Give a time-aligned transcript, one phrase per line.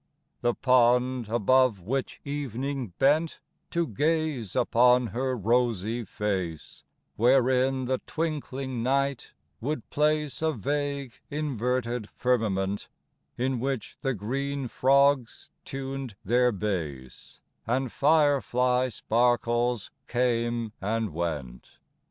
[0.41, 6.83] The pond, above which evening bent To gaze upon her rosy face;
[7.17, 12.89] Wherein the twinkling night would place A vague, inverted firmament,
[13.37, 21.77] In which the green frogs tuned their bass, And firefly sparkles came and went.